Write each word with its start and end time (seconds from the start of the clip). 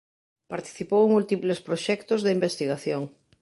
Participou 0.53 1.01
en 1.03 1.13
múltiples 1.15 1.63
proxectos 1.67 2.19
de 2.21 2.33
investigación. 2.37 3.03